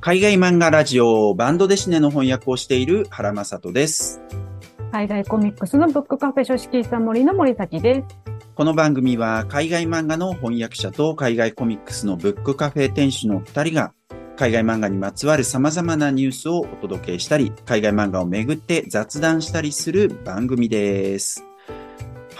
[0.00, 4.20] 海外漫画ラジオバンドデシネの翻訳をしている原正人です。
[4.90, 8.16] 海外コミックスのブックカフェ書式さ森の森崎です。
[8.56, 13.92] この番組は海外漫画の翻訳者と海外コミックスのブックカフェ店主の二人が
[14.36, 21.44] 海外漫画にまつわる様々なニュースをお届けしたり、海外漫画をめぐって雑談したりする番組です。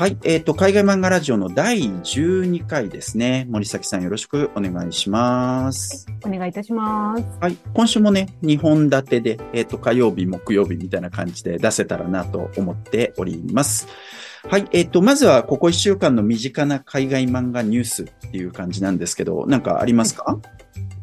[0.01, 0.17] はい。
[0.25, 3.47] えっ、と、海外漫画ラジオの第12回ですね。
[3.51, 6.07] 森崎さんよろしくお願いします。
[6.25, 7.23] お願いいたします。
[7.39, 7.59] はい。
[7.75, 13.89] 今週もね、2本立てで、えっ、と、火曜日、木曜日みたいな感じで出せたらなと思っております。
[14.49, 14.67] はい。
[14.73, 20.39] えっ、と、まずは、ここ1週間の身近な海外漫画ニュースっていう感じなんですけど、なんかありますか、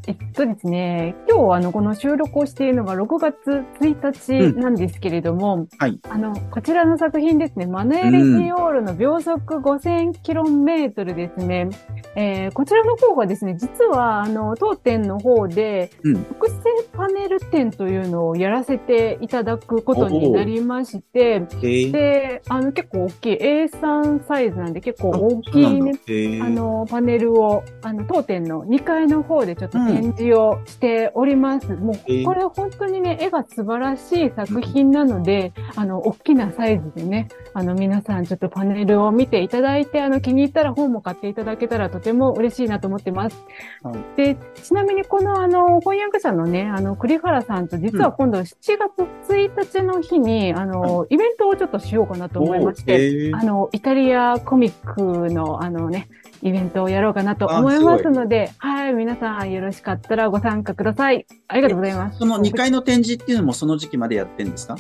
[0.08, 6.00] えっとですね、今日あの、この収録をしているのが6月1日なんですけれども、はい。
[6.10, 11.70] あの、こちらの作品ですね、マネーレジオールの秒速 5000km ですね。
[12.16, 16.24] えーこちらの方がですね、実は、あの、当店の方で、うん。
[16.24, 16.56] 特製
[16.94, 31.68] パネル展というのをやらせていただくことになりまして、えー、で、あの、結構大きい A3 サイズなんで結構大きいね、えーあの、パネルを、あの、当店の2階の方でちょっと展示をしております。
[31.76, 43.38] もえーう、これ本当にね、絵が素晴らしい作品なので、あの、大きなサイズでね、あの、皆さんちょっとパネルを見ていただいて、あの、気に入ったら本も買っていただけたらとても嬉しいなと思ってます。
[43.84, 44.18] はい。
[44.18, 48.46] で、ちなみにこの、あの、翻訳者のね、あの、栗原さんと実は今度7
[48.78, 56.08] 月1日の日に、あの、イベントをちょっとしようかなと思いまして、あの、イタリアコミックの、あのね、
[56.42, 61.26] イベントをやろうかなと思いますので、はい、皆さんよろしかったらご参加ください。
[61.48, 62.20] ありがとうございます。
[62.20, 64.76] その2階の展示っていうのもその時期までやってんですか？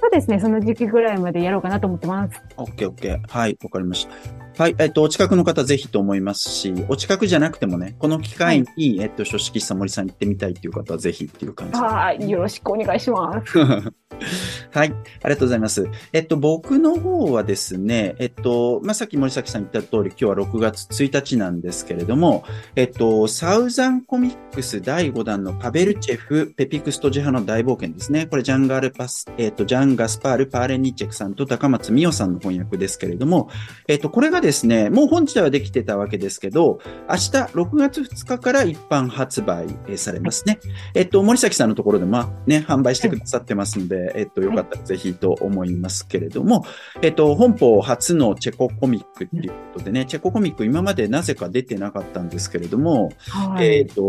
[0.00, 2.40] そうですね、その時期ぐらいまでやろうかなと思ってます。
[2.56, 3.20] オッケーオッケー。
[3.28, 4.40] はい、わかりました。
[4.62, 11.78] はい、えっと、お近くの方ぜひと思いますし、お近くじゃなくてもね、この機会に、えっと、書式さん森さん行ってみたいっていう方はぜひっていう感じで。
[11.78, 13.58] はい、よろしくお願いします。
[14.72, 14.92] はい、
[15.22, 15.88] ありがとうございます。
[16.12, 22.44] えっと、僕の方はですね、えっと、まあ、さっき森崎さん言った通り、今日は6月1日なんですけれども、
[22.76, 28.26] えっと、サウザンコミックス第5弾のパベルチェフ、ペピクストジェハの大冒険ですね。
[28.26, 33.48] これ、ジャンガールパス、えっと、ジャン・ガスパール・パーレニッチェクさんと高松美代さんの翻訳ですけれども、
[33.88, 36.78] えっと、これがですね、もう本自体はできてたわけですけど、
[37.08, 40.58] 明日6月2日から一般発売えーされますね。
[40.94, 46.64] えっと、森崎さんのところで、まあね、販売してくださってますので、えっと、よかったらぜひと思いますけれども、
[47.02, 53.78] えっと、本邦初のチェココミックっていうことでね、チェココミック今までなぜか出てなかったんですけれども、はい。
[53.78, 54.02] えっと、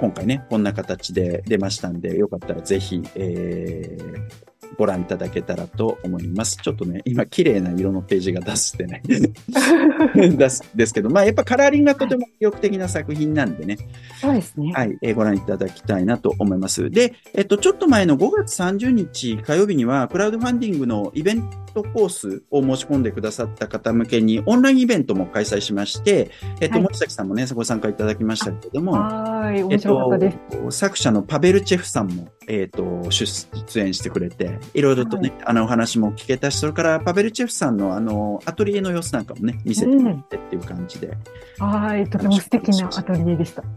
[0.00, 4.45] 今回ね、こんな形で出ましたんで、よかったらぜひ、えー
[4.78, 6.56] ご覧いただけたらと思います。
[6.56, 9.02] ちょっとね、今、綺麗な色のページが出してね、
[10.14, 13.78] 出すんですけど、まあ、やっぱカラーリングがとても魅力的な作品なんでね、
[14.20, 14.72] そうですね。
[14.72, 16.90] はい、えーご覧いただきたいなと思います。
[16.90, 30.38] で、えっと、ちょっと前の5月30日火曜日には、クラウドファンディングのイベントコースを申し込んでくださった方向けに、オンラインイベントも開催しまして、えっと、はい森崎さんもね、ご参加いただきましたけれども、はい、面白かったです。
[30.52, 41.16] えっと、作者のパベルチェフさんも、えっと、出出演してくれて、いろいろとね、あの、お話も聞けたし、それからパベルチェフさんの、あの、アトリエの様子なんかもね、見せてもらってっていう感じで、
[41.58, 43.62] はい、とても素敵なアトリエでした。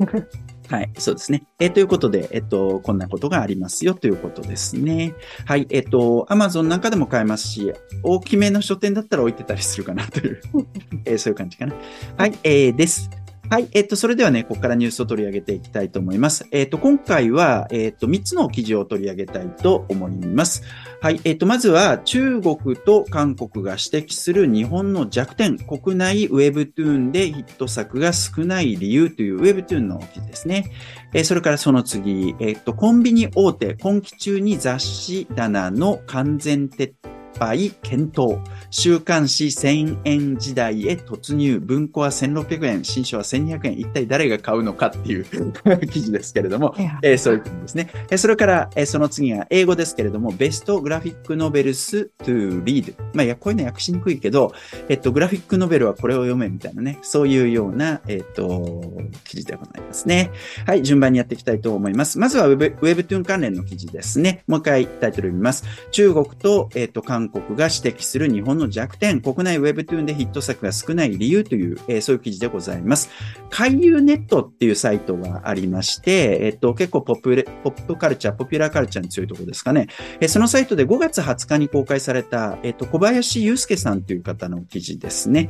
[0.70, 1.44] はい、そうですね。
[1.60, 5.16] えーということで、えっと、こんなことがありますよということですね。
[5.46, 7.74] はい、えっと、アマゾンなんかでも買えますし、
[8.04, 10.42] 大きめの書店だったら置いてたりするかなという、
[11.06, 11.74] えーそういう感じかな。
[12.18, 13.10] はい、えーです。
[13.50, 16.48] はい、えっと、それではね、ここからニュースを取り上げていきたいと思います。
[16.52, 20.62] えっと、今回は、えっと、3つの記事を取り上げたいと思います。
[21.02, 30.72] はい、えっと、まずは、中国と韓国が指摘する日本の弱点、国内ウェブトゥーンでヒット作が少ない理由というウェブトゥーンの記事ですね。
[31.16, 38.38] えそれからその次、えっと、コンビニ大手、今期中に雑誌棚の完全撤退廃検討。
[38.70, 41.60] 週刊誌1000円時代へ突入。
[41.60, 43.80] 文庫は1600円、新書は1200円。
[43.80, 45.26] 一体誰が買うのかっていう
[45.90, 47.90] 記事ですけれども、えーそういうことですね。
[48.10, 52.94] えーそれから、えーその次が英語ですけれども、ベストグラフィックノベルス to read。
[53.14, 54.54] まあ、いや、こういうの訳しにくいけど、
[54.88, 58.84] えっと、グラフィックノベルはこれを読めみたいなね、そういうような、えっと、
[59.24, 60.32] 記事でございますね。
[60.66, 62.20] はい、順番にやっていきたいと思います。
[62.20, 64.44] まずはウェブ、ウェブトゥーン関連の記事ですね。
[64.48, 65.64] もう一回タイトル読みます。
[65.92, 73.10] 中国と、えっと、韓国が指摘する日本の弱点、国内 Webtoon でヒット作が少ない理由という、えー、そういう記事でございます。
[73.50, 79.88] 海遊ネットっていうサイトがありまして、えっと、結構ポップレポップカルチャー、ポピュラーカルチャーに強いところですかね。
[80.20, 85.50] え、そのサイトで5月20日に公開された、えっと、小林祐介さんという方の記事ですね。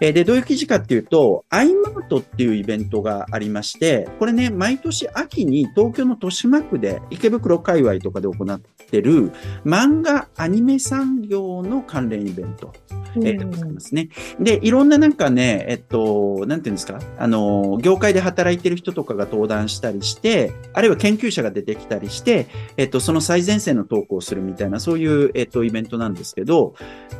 [0.00, 9.32] え、で、どういう記事かっていうと、アイマートっていうイベントがありまして、これね、毎年秋に東京の豊島区で、池袋界隈とかで行ってる
[9.64, 12.72] 漫画アニメさん産業の関連イベント。
[13.16, 14.10] えー、でございますね。
[14.38, 22.46] で、いろんななんかね、えっと、なんていうんですか、あの、業界で働いてる人とかが登壇したりして、あるいは研究者が出てきたりして、
[22.76, 26.74] えっと、その最前線のトークをするみたいな、そういう、えっと、イベントなんですけど、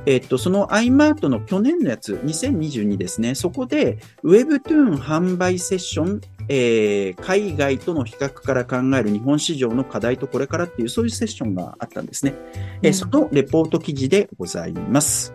[0.05, 12.35] えっと、その iMart の去年のやつ、2022ですね、そこで Webtoon 販売セッション、えー、海外との比較から考える日本市場の課題とこれからっていう、そういうセッションがあったんですね。
[12.83, 15.33] えー、そのレポート記事でございます。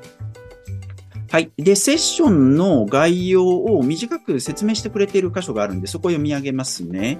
[1.31, 1.49] はい。
[1.55, 7.19] で、セッションの概要を短く説明してくれている箇所があるんで、そこを読み上げますね。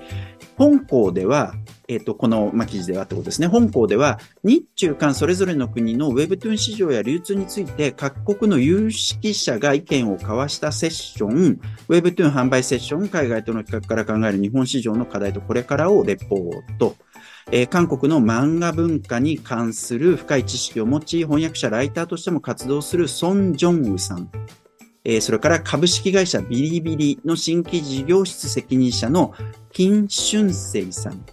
[0.57, 1.53] 本校では、
[1.87, 3.47] えっ、ー、と、この、ま、記事ではってことですね。
[3.47, 16.97] 本校では、日中韓それぞれの国の Webtoon 市場や流通について、各国の有識者が意見を交わしたセッション、Webtoon 販売セッション、海外との比較から考える日本市場の課題とこれからをレポート。
[17.51, 24.29] えー、韓国の漫画文化に関する深い知識を持ち、翻訳者、ライターとしても活動するソン・ジョンウさん。
[25.03, 29.33] えー、それから株式会社ビリビリの新規事業室責任者の
[29.71, 31.25] 金春生さん。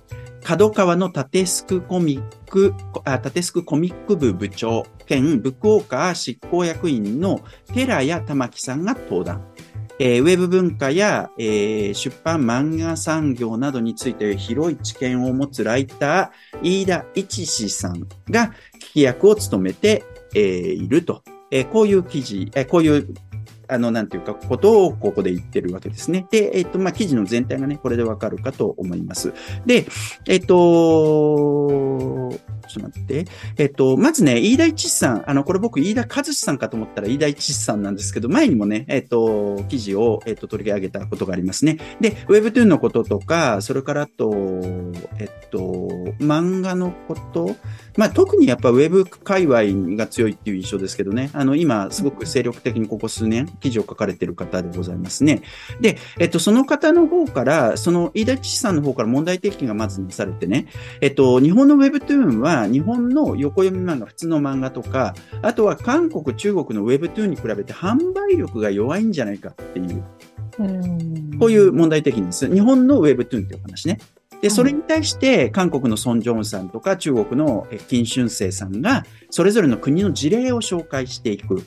[0.43, 2.73] 角川のタテスクコミック、
[3.05, 7.41] あタテスクコミック部部長兼ブックオーカー執行役員の
[7.75, 9.45] 寺谷玉木さんが登壇。
[9.99, 20.05] えー、ウェブ文化や、えー、出版漫画産業などについて広い知見を持つライター、飯田一志さんが聞き役を務めて、
[20.35, 20.43] えー、
[20.73, 21.23] いると。
[21.51, 23.15] えー、こういう記事、えー、こういう
[23.71, 26.27] あの、なんていうか、ことをここで言ってるわけですね。
[26.31, 29.35] で、えっ、と、まあ、記事の全体がね、これでわかるかと思います。
[29.67, 29.87] で、
[30.27, 32.31] えっ、と、
[32.69, 33.27] ちょっと待って。
[33.57, 41.79] えっと、まずね、飯田一さん、あの、これ僕、飯田和志さんかと思ったら飯田一さんなんですけど、前にもね、えっと、記事を、えっと、取り上げたことがありますね。
[42.01, 44.33] で、Webtoon のこととか、それからと、
[45.19, 45.61] えっと、
[46.21, 47.57] 漫画のこと、
[47.97, 55.43] まあ、特にやっぱ Web 界隈が強いっていう印象ですけどね、あの、今、すごく精力的にここ数年、記事を書かれている方でございますね。
[55.81, 60.67] で、えっと、その方の方から、その飯田一さんの方から問題提起がまずなされてね、
[61.01, 70.05] えっと、日本の Webtoon は、日本の横読み漫画、普通の漫画とか、あとは韓国、中国の Webtoon に比べて販売力が弱いんじゃないかっていう、
[71.39, 72.53] こういう問題的です。
[72.53, 73.99] 日本の Webtoon っていう話ね。
[74.41, 81.65] で、それに対して、韓国のソン・ジョンさんとか、中国の金春生さんが、それぞれの国の事例を紹介していく。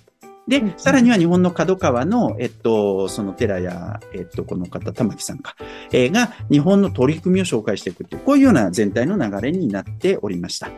[0.51, 5.56] で、さらには日本の角川の、えっと、その寺や、えっと、この方、玉木さんか、
[5.94, 10.69] えー、が、日本の取り組みを紹介していくという、こういうような全体の流れになっておりました。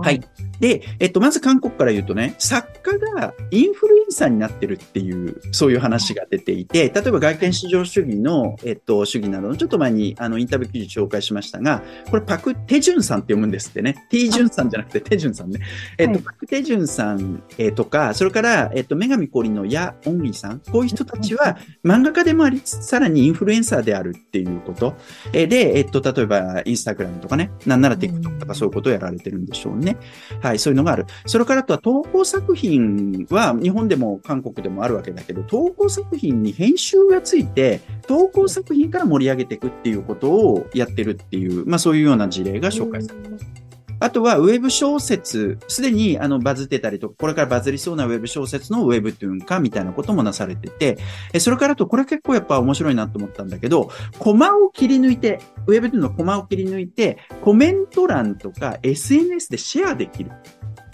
[0.00, 0.20] はい。
[0.60, 14.06] で、えっと、まず韓国から言うとね、作家がインフルエンサーになってるっていう、そういう話が出ていて、例えば外見市場主義の、えっと、主義などの、ちょっと前に、あの、インタビュー記事紹介しましたが、これパク・テジュンさんって読むんですってね。
[14.10, 15.60] ティジュンさんじゃなくてテジュンさんね。
[15.98, 20.60] えっと、パク・テジュンさん、えとか、それから、えっと、女神降臨のヤ・オンリーさん。
[20.60, 24.94] こういう人たちは漫画家でもあり、さらにインフルエンサーであるっていうこと。
[25.32, 29.96] えで、えっと、例えば、インスタグラムとかね、なんなら TikTok とかそういうことをやられてるんでしょうね。
[30.40, 31.06] はい、はいそういうのがある。
[31.26, 43.57] それからあとは投稿作品は日本でも韓国でもあるわけだけど、投稿作品に編集がついて、投稿作品から盛り上げていくっていうことをやってるっていう、まあそういうような事例が紹介されてます。
[44.00, 50.98] あとは、ウェブ小説、すでにあのバズってたりとか、これからバズりそうなウェブ小説のウェブトゥーン化みたいなこともなされてて、
[51.32, 60.30] えそれからと、これ結構やっぱ面白いなと思ったんだけど、コマを切り抜いて、ウェブトゥーンのコマを切り抜いて、コメント欄とか SNS でシェアできる。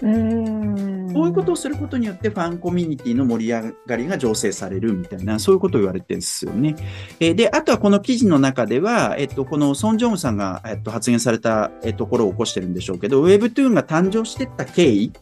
[0.00, 6.74] こういうことをすることによってファンコミュニティの盛り上がりが醸成されるみたいな、そういうことを言われてるんですよね。
[7.20, 15.12] えー、で、あとはこの記事の中では、えっと、このソン・ジョンさんが、えっと、発言された、えっと、ころを起こしてるんでしょうけど、Webtoon が誕生していった経緯、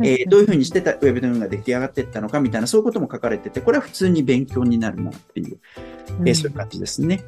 [0.00, 5.58] えー、どういうふうにしてた Webtoon が出来上がっていったのかみたいな、そういうことも書かれてて、これは普通に勉強になるなっていう、
[6.20, 7.22] えー、そういう感じですね。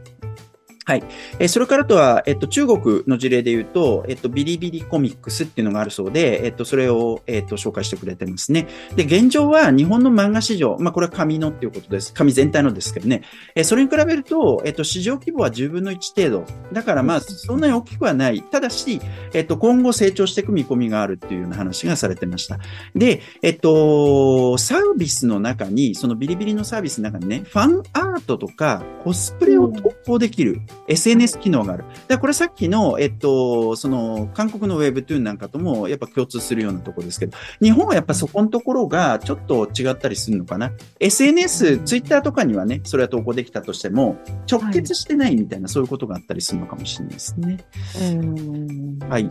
[0.91, 1.05] はい。
[1.39, 8.67] えーそれからとは、えっと、中国の事例で言うと、えっと、ビリビリコミックスっていうのがあるそうで、えっと、それを、えっと、紹介してくれてますね。
[8.97, 12.13] で、現状は日本の漫画市場、まあ、これは紙のっていうことです。
[12.13, 13.23] 紙全体のですけどね。
[13.55, 16.45] えーそれに比べると、えっと、市場規模は10分の1程度。
[16.73, 18.43] だから、まあ、そんなに大きくはない。
[18.43, 19.01] ただし、
[19.33, 22.59] えっと、今後成長していく見込みがあるっていうような話がされてました。
[22.97, 31.85] で、えっと、サービスの中に、そのビリビリのサービスの中にね、ファンアートとかコスプレを投稿できる SNS 機能がある。
[32.09, 40.73] だこれさっきの、えっと、その、韓国のウェブトゥーンなんかともやっぱ共通するようなところですけど、日本はやっぱそこのところがちょっと違ったりするのかな。
[40.99, 44.17] SNS、ツイッターとかにはね、それは投稿できたとしても、
[44.51, 47.59] 直結してないみたいな、そういうことがあったりするのかもしれないですね。
[48.01, 49.29] うんはい。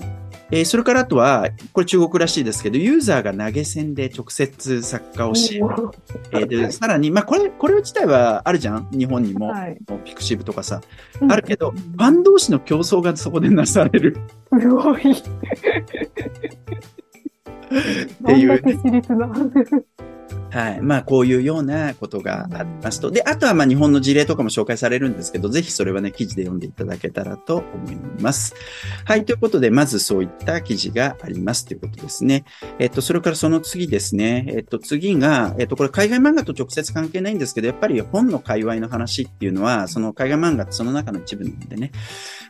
[0.51, 5.57] えーそれからあとは、これ中国らしいですけど、ユーザーが投げ銭で直接作家をし、
[6.31, 8.89] えーで、さらに、まあ、これ、これ自体はあるじゃん？
[8.91, 9.47] 日本にも。
[9.47, 10.81] はいピクシブとかさ。
[11.21, 14.17] うんあるけど、ファン同士の競争がそこでなされる。
[14.59, 15.01] すごい。
[18.25, 18.61] ていう。
[20.51, 20.81] はい。
[20.81, 23.11] まあ、こういうようなことがありますと。
[23.11, 28.55] で、あとはまあ、日本の事例とかも紹介されるんですけど、ぜひそれはね、記事で読んでいただけたらと思います。
[29.05, 29.25] はい。
[29.25, 32.45] ということで、まずそういった記事がありますということですね。
[32.79, 34.45] えっと、それからその次ですね。
[34.49, 41.91] えっと、次が、えっと、これ海外漫画と直接関係ないんですけど、やっぱり本の界隈の話っていうのは、その海外漫画ってその中の一部なんでね。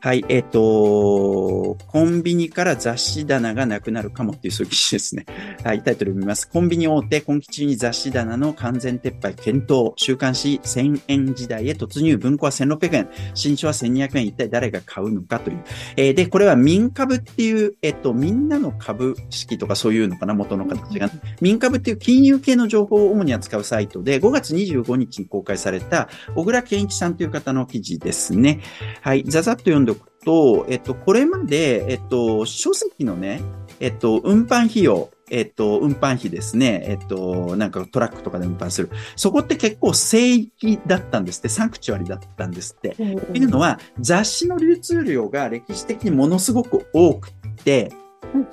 [0.02, 0.24] はい。
[0.30, 5.26] えっと、コンビニから雑誌棚がなくなるかもっていうそういう記事ですね。
[5.64, 6.48] はい、タイトル読みます。
[6.48, 9.94] コンビニ大手、今期中に雑誌棚の完全撤廃検討。
[9.96, 12.18] 週刊誌1000円時代へ突入。
[12.18, 13.10] 文庫は1600円。
[13.34, 14.28] 新書は1200円。
[14.28, 15.64] 一体誰が買うのかという。
[15.98, 21.10] えーで、これは民株っていう、えっと、みんなの株式とかそういうのかな、元の形が。
[21.40, 28.60] 民株っていう金融系の情報を主に扱うサイトで、5月25日に公開された、小倉健一さんという方の記事ですね。
[29.02, 33.42] はい、ざざっと読んでおくと、えっと、これまで、えっと、書籍のね、
[33.80, 36.84] えっと、運搬費用、えっと、運搬費ですね。
[36.86, 38.90] えっと、なんかトラックとかで運搬する。
[39.16, 42.90] そこって結構聖域だったんですって、サンクチュアリだったんですって。
[42.90, 47.32] っていうのは、雑誌の流通量が歴史的にものすごく多く
[47.64, 47.92] て、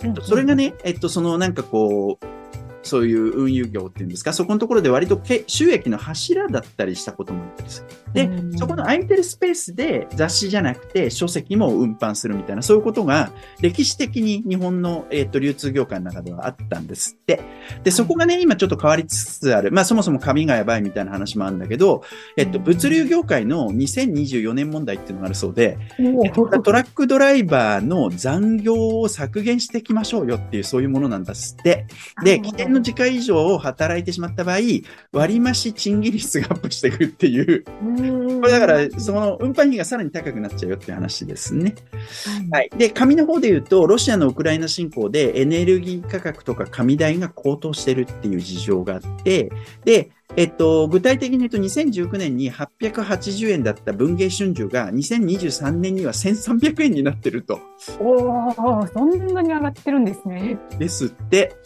[0.03, 2.36] えっと、それがね、えっと、そのなんかこう、
[2.87, 7.89] そういう運輸業っていうんですか、そこのところで割とけ収益の柱だったりしたこともあったりする。
[8.15, 17.41] でう、んそこの空いてるスペースで雑誌じゃなくて書籍も運搬するみたいな、そういうことが歴史的に日本の、えっと流通業界の中ではあったんですって。
[17.83, 19.73] で、そこがね、今ちょっと変わりつつある。
[19.73, 22.03] まあそもそも紙がやばいみたいな話もあるんだけど、
[22.37, 31.87] えっと、物流業界の2024年問題っていうのがあるそうで、えっとトラックドライバーの残業を削減していきましょうよっていうそういうものなんですって。
[32.23, 34.59] で、起点の時間以上働いてしまった場合、
[35.13, 41.75] 割増賃金率がアップしていくっていう、これだから、その運搬費がさらに高くなっちゃうよっていう話ですね。
[42.51, 42.71] はい。
[42.77, 49.51] で、紙の方で言うと、ロシアのウクライナ侵攻でエネルギー価格とか紙代が高騰してるっていう事情があって、
[49.85, 57.61] で、えっと、具体的に言うと2019年に880円だった文芸春秋が2023年には1300円になってると。
[58.01, 60.59] おお、そんなに上がってるんですね。
[60.79, 61.57] ですって。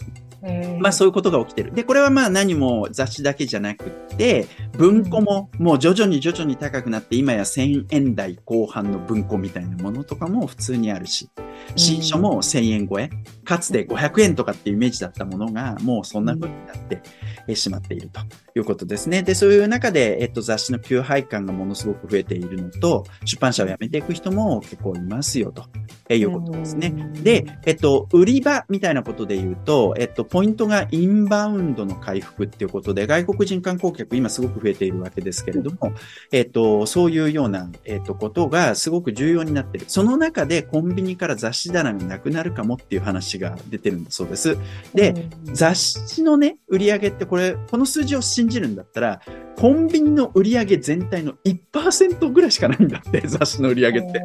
[0.42, 1.73] えーまあそういうことが起きてる。
[1.73, 11.28] で、これはまあ何も雑誌だけじゃなくって、文庫ももう徐々に徐々に高くなって、今や1000円台後半の文庫みたいなものとかも普通にあるし、
[11.76, 13.11] 新書も1000円超え、
[13.44, 17.02] かつて500円とかっていうイメージだったものが、もうそんな風になって
[17.47, 18.20] えしまっていると
[18.54, 19.23] いうことですね。
[19.23, 25.64] で、そういう中で、えっと、雑誌の休廃感がものすごく増えているのと、出版社を辞めていく人も結構いますよと、
[26.09, 26.90] えいうことですね。
[27.23, 35.92] で、えっと、売り場みたいなことで言うと、えっと、ポイントがインバウンドの回復っていうことで、外国人観光客今すごく増えているわけですけれども、
[36.30, 39.87] えっと、そういうような、えっと、ことがすごく重要になっている。
[39.88, 44.56] その中でコンビニから雑誌棚がなくなるかもっていう話が出てるんだそうです。
[44.94, 49.20] で、雑誌のね、売り上げってこれ、この数字を信じるんだったら、
[49.60, 54.20] コンビニの売り上げ全体の1%ぐらいしかないんだって、 雑誌の売り上げって。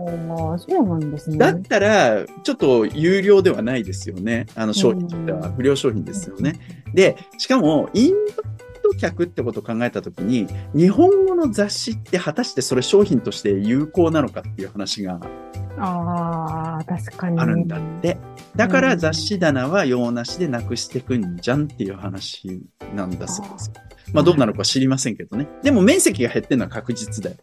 [0.57, 1.37] そうなんですね。
[1.37, 4.45] だったら、ちょっと有料ではないですよね。
[4.55, 6.59] あの商品としては不良商品ですよね。
[6.93, 15.19] で、しかも、インバウンド客ってことを考えたときに、日本語の雑誌って果たしてそれ商品として有効なのかっていう話が
[15.77, 17.39] ああ、確かに。
[17.39, 18.17] あるんだって。
[18.55, 22.61] だから雑誌棚は用なしでなくしてくんじゃんっていう話
[22.93, 23.71] なんだそうです。
[24.13, 25.47] まあどうなのか知りませんけどね。
[25.63, 27.37] でも面積が減ってるのは確実だよ。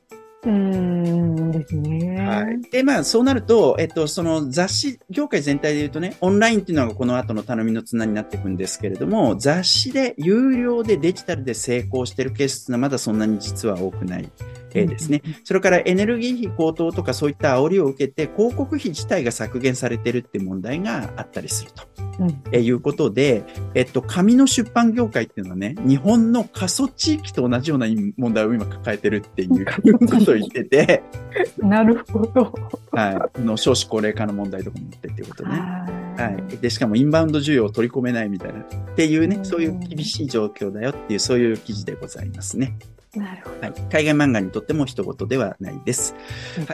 [0.45, 2.17] うーんですね。
[2.27, 2.61] はい。
[2.71, 14.31] で、まあ、そうなると、えっと、その雑誌業界全体で言うとね、オンラインっていうのがこの後の頼みの綱になっていくんですけれども、雑誌で有料でデジタルで成功してるケースっていうのはまだそんなに実は多くない。
[14.75, 15.23] えーですね。
[15.45, 21.92] それからエネルギー費高騰とかそういった煽りを受けて、広告費自体が削減されてるって問題があったりすると。
[22.23, 27.87] うんえーいうことで、えっと、紙の出版業界っていうのはね、日本の過疎地域と同じような
[28.17, 29.65] 問題を今抱えてるっていう
[29.99, 31.03] ことを言ってて、
[31.59, 32.55] なるほど。
[32.93, 33.15] はい。
[33.15, 35.51] あの少子高齢化の問題とかもあってっていうことね。
[35.51, 36.57] ははい。
[36.59, 38.65] で、しかもインバウンド需要を取り込めないみたいな、っ
[38.95, 42.77] ていうねう、んそういう厳しい状況だよっていう、そういう記事でございますね。
[43.17, 43.19] い。
[43.19, 43.73] なるほはい。
[43.91, 46.15] 海外漫画にとっても一言ではないです。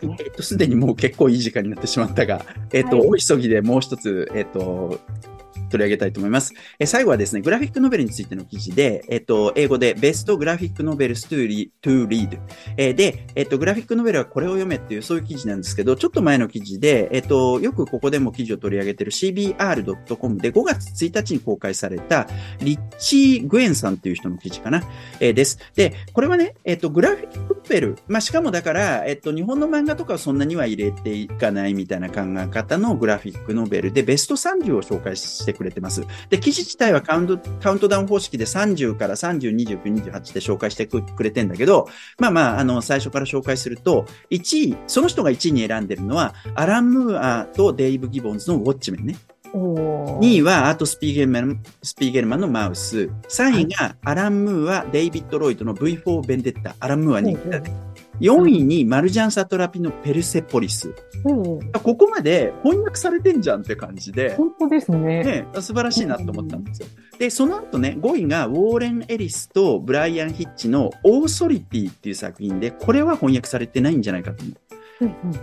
[0.01, 0.09] ど。
[0.09, 0.17] はい。
[0.21, 4.99] えっ、と、すでにもう結構いい時間になってしまったが、えっ、と、はい大急ぎでもう一つ、えっ、と、
[5.69, 6.55] 取り上げたいと思います。
[6.79, 12.39] え最後はですね、グラフィックノベルについての記事で、えっ、と、英語で Best Graphic Novels to Read, to read
[12.77, 22.29] えで、えっ、と、グラフィックノベルはこれを読めっていう、そういう記事なんですけど、ちょっと前の記事で、えっ、と、よくここでも記事を取り上げてる CBR.com で5月1日に公開された、
[22.61, 24.83] リッチー・グエンさんっていう人の記事かな、
[25.21, 25.59] えです。
[25.75, 36.07] で、これはね、えっ、と、グラフィックノベル、まあ、しかもだから、えっ、と、日本の漫画とかはそんなには入れていかないみたいな考え方のグラフィックノベルで、ベスト30を紹介してくれてます。
[36.31, 41.89] で、記事自体はカウントカウントダウン方式で30から30、29、28で紹介してくれてんだけど、
[42.19, 49.17] まあまあ、あの、最初から紹介すると、1位、その人が1位に選んでるのは、アラン・ムーアとデイブ・ギボンズのウォッチメンね。
[49.53, 53.09] おー2位はアート・スピーゲルマン、スピーゲルマンのマウス。
[53.29, 56.77] 3位がアラン・ムーア、デイビッド・ロイドの V4 ベンデッタ。
[56.81, 57.39] アラン・ムーアに。
[58.21, 60.93] 4位にマルジャン・サトラピのペルセポリス。
[61.25, 64.35] おーここまで翻訳されてんじゃんって感じで。
[64.35, 65.23] 本当ですね。
[65.23, 66.89] ね、素晴らしいなと思ったんですよ。
[67.19, 74.78] で、その後ね、5位がウォーレン・エリスとブライアン・ヒッチのオーソリティっていう作品で、これは翻訳されてないんじゃないかと思う。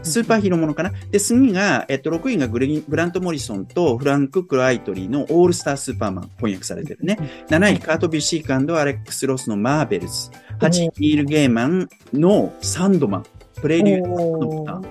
[0.03, 0.91] スーパーヒーローものかな？
[1.11, 2.59] で、次が、えっと、6位がグ
[2.95, 7.17] ラント・モリソンとフランク・クライトリーのオールスター・スーパーマン翻訳されてるね。
[7.49, 10.29] 7位、カート・ビュシーカンド・アレックス・ロスのマーベルズ。
[10.59, 13.25] 8位、ニール・ゲーマンのサンドマン。
[13.61, 14.85] プレリュードのン。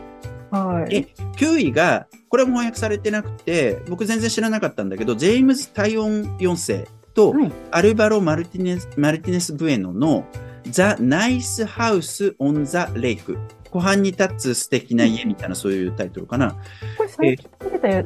[0.51, 0.97] はい。
[0.97, 10.25] え9位が、これも翻訳されてなくて、僕全然知らなかったんだけど、ジェームズ・タイオン4世と、はいアルバロ・マルティネス・マルティネス・ブエノの
[10.65, 13.37] The Nice House on the Lake。
[13.75, 16.53] 湖畔に立つ素敵な家みたいなそういうタイトルかな。
[16.97, 18.05] これ最近出たや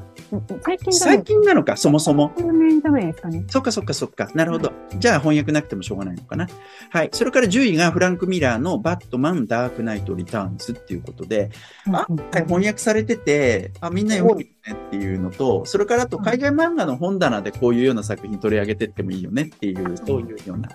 [0.62, 2.32] 最近最近なのか、そもそも。
[2.38, 3.44] じゃないですかね。
[3.48, 4.30] そっかそっかそっか。
[4.34, 4.72] なるほど。
[4.96, 6.48] じゃあ翻訳なくてもしょうがないのかな。
[6.90, 7.10] はい。
[7.12, 11.50] それから10位がフランク・ミラーのバットマン・ダークナイト・リターンズっていうことで、
[11.92, 20.70] あうんはい翻訳されてて、あ、みんな読むよねっていうのと、それからあと海外漫画の本棚でこういうような作品取り上げてってもいいよねっていう、そういうような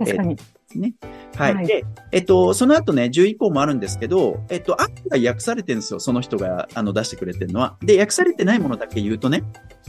[0.00, 0.34] 確かに。
[0.34, 0.94] ですね。
[1.36, 1.54] はい。
[1.54, 6.00] はいで、えっと、その後ね、10以降もあるんですけど、えっと、案が訳されてるんですよ。
[6.00, 7.76] その人が、あの、出してくれてるのは。
[7.80, 9.42] で、訳されてないものだけ言うとね、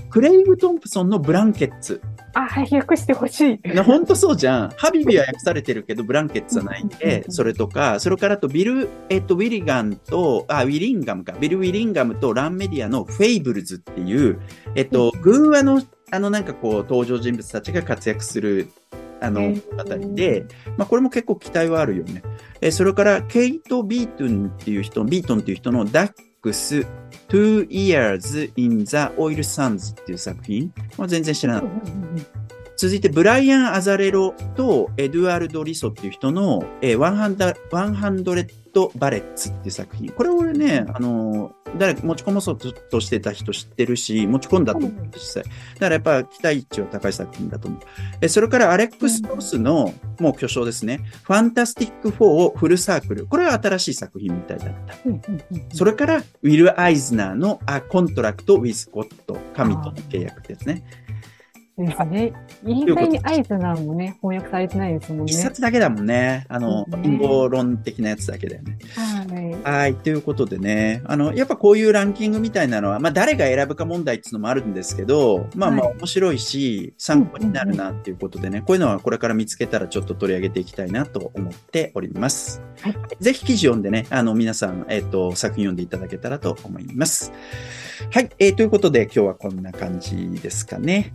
[0.09, 2.01] クレイグ・トンプソンのブランケッツ。
[2.33, 3.67] あ、はい、訳してほしい。
[3.67, 4.69] ね、ほんとそうじゃん。
[4.77, 11.33] ハビビは訳されてるけど、ブランケッツはないんで、それとか、それからあと、ビル、えっと、ウィリガンと、あ、ウィリンガムか。
[11.33, 14.39] ビル・ウィリンガムとランメディアのフェイブルズっていう、
[14.75, 15.81] えっと、偶話の、
[16.11, 18.69] あの、なんかこう、登場人物たちが活躍する、
[19.21, 20.45] あの、へー物語で、
[20.77, 22.23] まあ、これも結構期待はあるよね。
[22.61, 26.85] え、それから、ケイト・ビートンっていう人、ビートンっていう人のダックス、
[27.29, 30.73] Two Years in the Oil Sands っていう作品。
[30.97, 31.91] まあ、全然知らなかった。
[32.75, 38.62] 続いて、ブライアン・アザレロとエドワルド・リソっていう人の、えー、100
[38.95, 40.09] バレッツっていう作品。
[40.09, 42.57] これ俺ね、あのー誰か持ち込もう
[42.91, 45.43] としてた人知ってるし、持ち込んだと思う、実際。
[45.43, 47.79] だからやっぱ期待値は高い作品だと思う。
[48.21, 50.99] えーそれからアレックス・ロスの、もう巨匠ですね。
[51.23, 53.25] ファンタスティック4 Full Circle。
[53.25, 54.95] これは新しい作品みたいだった。
[55.75, 59.07] それから、ウィル・アイズナーの A Contract with God。
[59.55, 60.83] 神との契約ってやつね。
[61.77, 62.33] ですね。
[62.63, 65.33] 実際にアイズナーもね、翻訳されてないですもんね。
[65.33, 66.45] 一冊だけだもんね。
[66.47, 68.77] あの、陰謀論的なやつだけだよね。
[68.95, 69.63] はい。
[69.63, 69.95] はい。
[69.95, 82.61] ということでね、あの、やっぱこういうランキングみたいなのは、まあ誰が選ぶか問題っていうのもあるんですけど、まあまあはい面白いし、参考になるなっていうことでね、こういうのはこれから見つけたらちょっと取り上げていきたいなと思っております。
[82.81, 87.31] はいぜひ記事読んでね、あの、皆さん、えっ、と、作品読んでいただけたらと思います。
[88.11, 88.29] はい。
[88.39, 91.11] えーということで今日はこんな感じですかね。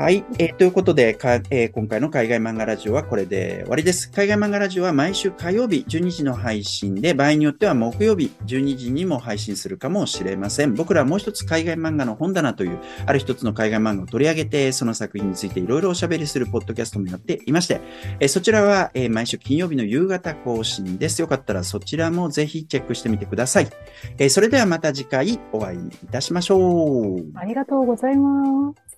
[0.00, 0.24] はい。
[0.38, 4.10] えーということで、かえー今回の海外漫画ラジオはこれで終わりです。
[4.10, 10.72] 海外漫画ラジオは毎週火曜日12時の配信で、場合によっては木曜日12時にも配信するかもしれません。
[10.72, 17.82] 僕らはもう一つ海外漫画の本棚という、ある一つの海外漫画を取り上げて、その作品についていろいろおしゃべりするポッドキャストもやっていまして、
[18.20, 21.20] えーそちらは、え毎週金曜日の夕方更新です。
[21.20, 23.68] よかったらそちらもぜひチェックしてみてください。
[24.16, 27.32] えそれではまた次回お会いいたしましょう。
[27.34, 28.89] ありがとうございます。